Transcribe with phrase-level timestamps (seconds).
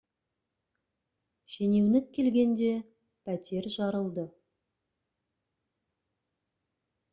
[1.55, 2.71] шенеунік келгенде
[3.29, 4.25] пәтер жарылды